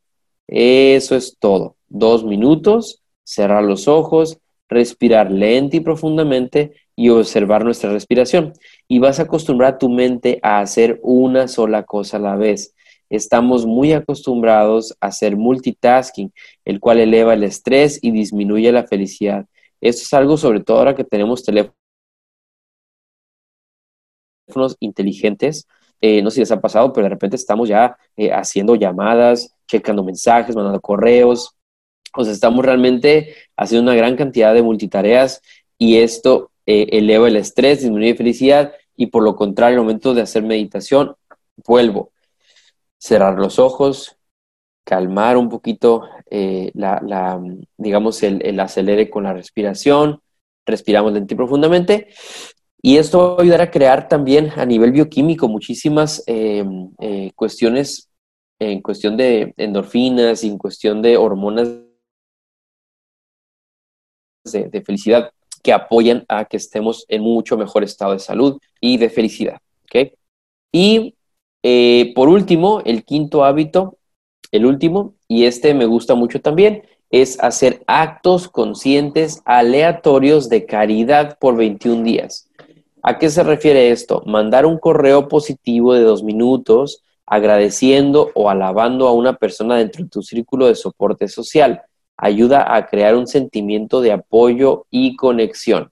[0.48, 1.76] eso es todo.
[1.88, 8.54] Dos minutos, cerrar los ojos, respirar lenta y profundamente y observar nuestra respiración.
[8.88, 12.74] Y vas a acostumbrar a tu mente a hacer una sola cosa a la vez
[13.10, 16.32] estamos muy acostumbrados a hacer multitasking,
[16.66, 19.46] el cual eleva el estrés y disminuye la felicidad.
[19.82, 21.74] Esto es algo sobre todo ahora que tenemos teléfonos
[24.80, 25.68] inteligentes.
[26.02, 29.56] Eh, no sé si les ha pasado, pero de repente estamos ya eh, haciendo llamadas,
[29.68, 31.56] checando mensajes, mandando correos.
[32.16, 35.42] O sea, estamos realmente haciendo una gran cantidad de multitareas
[35.78, 40.22] y esto eh, eleva el estrés, disminuye felicidad y por lo contrario, al momento de
[40.22, 41.16] hacer meditación,
[41.66, 42.12] vuelvo
[42.98, 44.18] cerrar los ojos,
[44.84, 47.42] calmar un poquito eh, la,
[47.78, 50.22] digamos, el, acelere con la respiración,
[50.66, 52.08] respiramos lento profundamente.
[52.82, 56.64] Y esto va a ayudar a crear también a nivel bioquímico muchísimas eh,
[57.00, 58.10] eh, cuestiones
[58.60, 61.68] en cuestión de endorfinas y en cuestión de hormonas
[64.46, 65.32] de, de, felicidad
[65.62, 69.60] que apoyan a que estemos en mucho mejor estado de salud y de felicidad.
[69.84, 70.14] ¿okay?
[70.72, 71.17] Y
[71.64, 73.98] eh, por último, el quinto hábito,
[74.52, 81.38] el último, y este me gusta mucho también, es hacer actos conscientes aleatorios de caridad
[81.40, 82.50] por 21 días.
[83.02, 84.24] ¿A qué se refiere esto?
[84.26, 90.10] Mandar un correo positivo de dos minutos agradeciendo o alabando a una persona dentro de
[90.10, 91.82] tu círculo de soporte social.
[92.18, 95.92] Ayuda a crear un sentimiento de apoyo y conexión.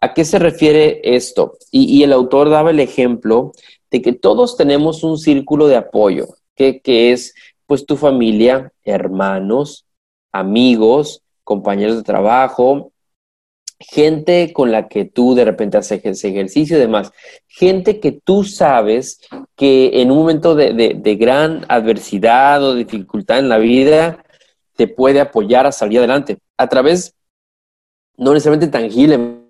[0.00, 1.56] ¿A qué se refiere esto?
[1.70, 3.52] Y, y el autor daba el ejemplo
[3.94, 6.26] de que todos tenemos un círculo de apoyo,
[6.56, 7.32] que, es
[7.64, 9.86] pues tu familia, hermanos,
[10.32, 12.90] amigos, compañeros de trabajo,
[13.78, 17.12] gente con la que tú de repente haces ejercicio y demás,
[17.46, 19.20] gente que tú sabes
[19.54, 24.24] que en un momento de, de, gran adversidad o dificultad en la vida
[24.74, 27.14] te puede apoyar a salir adelante a través,
[28.16, 29.43] no necesariamente tangible,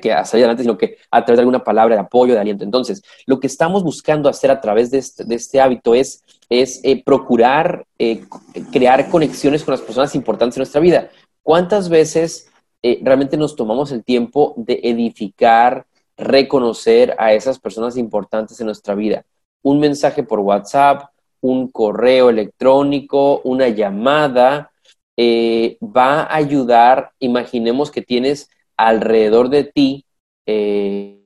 [0.00, 2.64] que a salir adelante, sino que a través de alguna palabra de apoyo, de aliento.
[2.64, 7.02] Entonces, lo que estamos buscando hacer a través de este, este hábito es, es eh,
[7.04, 8.24] procurar eh,
[8.72, 11.10] crear conexiones con las personas importantes en nuestra vida.
[11.42, 12.50] ¿Cuántas veces
[12.82, 18.96] eh, realmente nos tomamos el tiempo de edificar, reconocer a esas personas importantes en nuestra
[18.96, 19.24] vida?
[19.62, 24.72] Un mensaje por WhatsApp, un correo electrónico, una llamada,
[25.18, 28.48] va a ayudar, imaginemos que tienes
[28.86, 30.06] alrededor de ti
[30.46, 31.20] eh,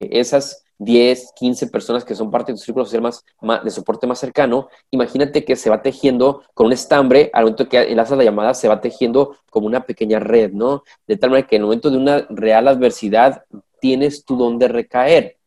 [0.00, 3.24] esas 10, 15 personas que son parte de tu círculo social más,
[3.64, 7.78] de soporte más cercano, imagínate que se va tejiendo con un estambre, al momento que
[7.82, 10.82] enlazas la llamada, se va tejiendo como una pequeña red, ¿no?
[11.06, 13.44] De tal manera que en el momento de una real adversidad
[13.80, 15.39] tienes tú donde recaer.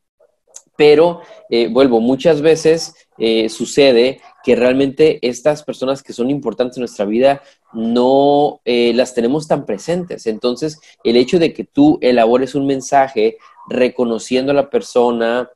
[0.84, 6.81] Pero, eh, vuelvo, muchas veces eh, sucede que realmente estas personas que son importantes en
[6.81, 10.27] nuestra vida no eh, las tenemos tan presentes.
[10.27, 13.38] Entonces, el hecho de que tú elabores un mensaje
[13.69, 15.49] reconociendo a la persona,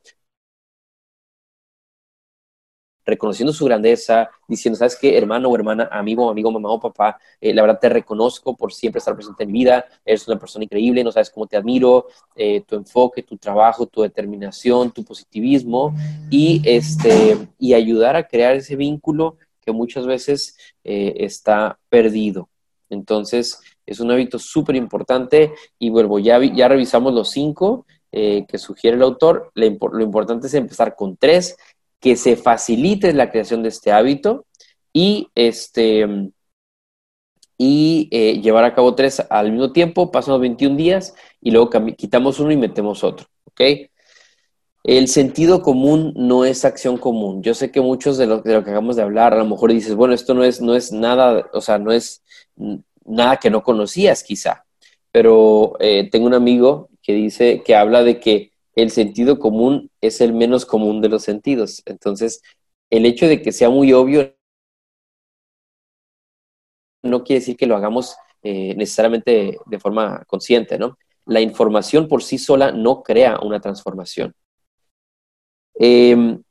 [3.08, 7.18] reconociendo su grandeza, diciendo, ¿sabes qué, hermano o hermana, amigo, amigo, mamá o papá?
[7.40, 10.66] Eh, la verdad te reconozco por siempre estar presente en mi vida, eres una persona
[10.66, 15.96] increíble, no sabes cómo te admiro, eh, tu enfoque, tu trabajo, tu determinación, tu positivismo
[16.30, 22.50] y, este, y ayudar a crear ese vínculo que muchas veces eh, está perdido.
[22.90, 28.98] Entonces, es un hábito súper importante y vuelvo, ya, ya revisamos los cinco que sugiere
[28.98, 31.56] el autor, lo importante es empezar con tres
[32.00, 34.46] que se facilite la creación de este hábito
[34.94, 36.32] y, este,
[37.58, 41.70] y eh, llevar a cabo tres al mismo tiempo, pasan los 21 días y luego
[41.98, 43.28] quitamos uno y metemos otro.
[44.84, 47.42] El sentido común no es acción común.
[47.44, 49.74] Yo sé que muchos de lo, de lo que acabamos de hablar, a lo mejor
[49.74, 52.24] dices, bueno, esto no es, no es nada, o sea, no es
[53.06, 54.66] nada que no conocías quizá,
[55.12, 60.22] pero eh, tengo un amigo que dice, que habla de que el sentido común es
[60.22, 61.82] el menos común de los sentidos.
[61.88, 62.44] Entonces,
[62.92, 64.36] el hecho de que sea muy obvio
[67.02, 70.98] no quiere decir que lo hagamos eh, necesariamente de forma consciente, ¿no?
[71.26, 74.36] La información por sí sola no crea una transformación.
[75.74, 76.44] Em,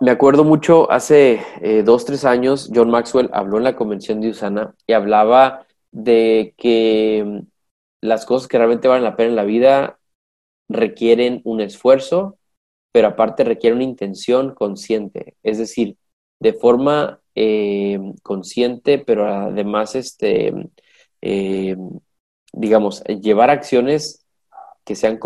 [0.00, 4.30] me acuerdo mucho, hace eh, dos, tres años, John Maxwell habló en la convención de
[4.30, 7.46] Usana y hablaba de que mm,
[8.02, 9.99] las cosas que realmente valen la pena en la vida
[10.70, 12.38] requieren un esfuerzo,
[12.92, 15.96] pero aparte requieren una intención consciente, es decir,
[16.38, 20.52] de forma eh, consciente, pero además, este,
[21.20, 21.76] eh,
[22.52, 24.24] digamos, llevar acciones
[24.84, 25.18] que sean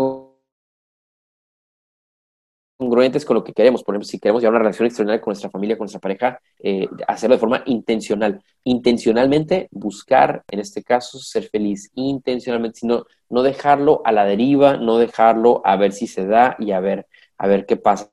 [2.77, 3.83] congruentes con lo que queremos.
[3.83, 6.87] Por ejemplo, si queremos llevar una relación extraordinaria con nuestra familia, con nuestra pareja, eh,
[7.07, 8.41] hacerlo de forma intencional.
[8.63, 11.91] Intencionalmente buscar, en este caso, ser feliz.
[11.95, 16.71] Intencionalmente, sino no dejarlo a la deriva, no dejarlo a ver si se da y
[16.71, 17.07] a ver,
[17.37, 18.11] a ver qué pasa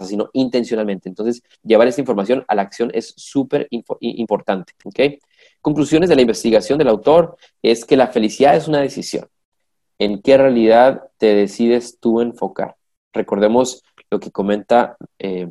[0.00, 1.10] sino intencionalmente.
[1.10, 4.72] Entonces, llevar esta información a la acción es súper importante.
[4.84, 5.18] ¿okay?
[5.60, 9.28] Conclusiones de la investigación del autor es que la felicidad es una decisión
[10.00, 12.74] en qué realidad te decides tú enfocar.
[13.12, 15.50] Recordemos lo que comenta eh,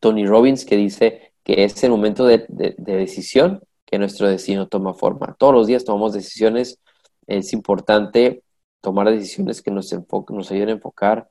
[0.00, 2.46] Tony Robbins, que dice que es el momento de,
[2.78, 5.36] decisión que nuestro destino toma forma.
[5.38, 6.80] Todos los días tomamos decisiones.
[7.26, 8.42] Es importante
[8.80, 9.94] tomar decisiones que nos,
[10.30, 11.28] nos ayuden a enfocar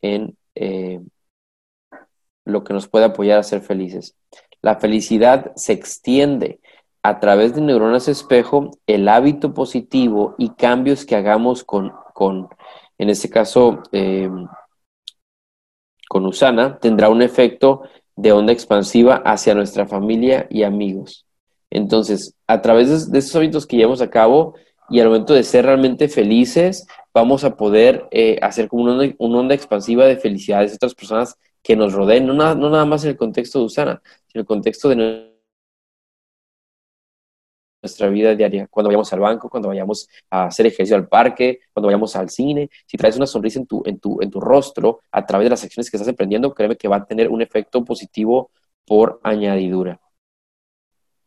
[0.00, 1.00] en eh,
[2.44, 4.14] lo que nos puede apoyar a ser felices.
[4.62, 6.60] La felicidad se extiende
[7.04, 12.48] a través de neuronas espejo el hábito positivo y cambios que hagamos con, con
[12.96, 14.30] en este caso, eh,
[16.08, 17.82] con Usana, tendrá un efecto
[18.16, 21.26] de onda expansiva hacia nuestra familia y amigos.
[21.68, 24.54] Entonces, a través de, esos hábitos que llevamos a cabo
[24.88, 29.14] y al momento de ser realmente felices, vamos a poder eh, hacer como una onda,
[29.18, 33.04] una onda, expansiva de felicidades de otras personas que nos rodeen, no, no nada más
[33.04, 35.33] en el contexto de Usana, sino en el contexto de
[37.84, 41.88] nuestra vida diaria, cuando vayamos al banco, cuando vayamos a hacer ejercicio al parque, cuando
[41.88, 45.24] vayamos al cine, si traes una sonrisa en tu, en tu, en tu rostro a
[45.26, 48.50] través de las acciones que estás emprendiendo, créeme que va a tener un efecto positivo
[48.86, 50.00] por añadidura.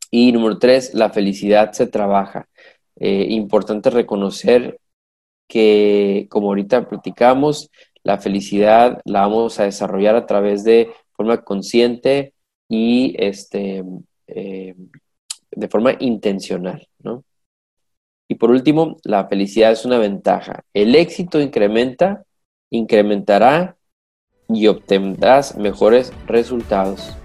[0.09, 2.47] Y número tres, la felicidad se trabaja.
[2.95, 4.79] Eh, importante reconocer
[5.47, 7.69] que, como ahorita platicamos,
[8.03, 12.33] la felicidad la vamos a desarrollar a través de forma consciente
[12.67, 13.83] y este,
[14.27, 14.75] eh,
[15.57, 17.23] de forma intencional, ¿no?
[18.29, 20.63] Y por último, la felicidad es una ventaja.
[20.73, 22.23] El éxito incrementa,
[22.69, 23.77] incrementará
[24.49, 27.15] y obtendrás mejores resultados.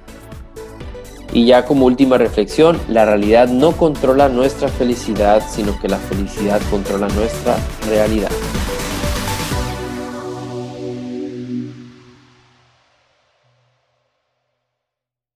[1.33, 6.61] Y ya como última reflexión, la realidad no controla nuestra felicidad, sino que la felicidad
[6.70, 7.57] controla nuestra
[7.89, 8.30] realidad.